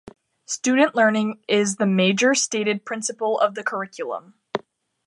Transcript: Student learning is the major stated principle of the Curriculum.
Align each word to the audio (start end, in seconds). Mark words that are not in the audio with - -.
Student 0.47 0.95
learning 0.95 1.43
is 1.47 1.75
the 1.75 1.85
major 1.85 2.33
stated 2.33 2.83
principle 2.85 3.39
of 3.39 3.53
the 3.53 3.63
Curriculum. 3.63 4.33